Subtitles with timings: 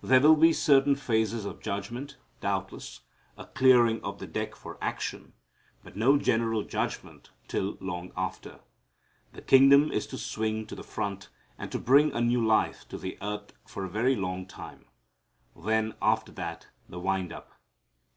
[0.00, 3.00] There will be certain phases of judgment, doubtless,
[3.36, 5.32] a clearing of the deck for action,
[5.82, 8.60] but no general judgment till long after.
[9.32, 13.18] The kingdom is to swing to the front, and bring a new life to the
[13.20, 14.84] earth for a very long time.
[15.56, 17.50] Then after that the wind up.